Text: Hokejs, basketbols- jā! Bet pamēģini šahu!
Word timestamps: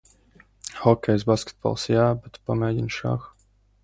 Hokejs, 0.85 1.25
basketbols- 1.31 1.83
jā! 1.95 2.05
Bet 2.23 2.39
pamēģini 2.49 2.95
šahu! 2.97 3.29